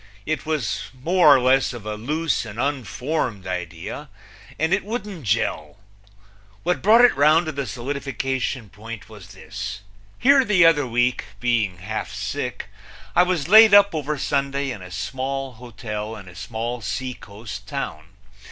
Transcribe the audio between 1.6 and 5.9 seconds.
of a loose and unformed idea, and it wouldn't jell.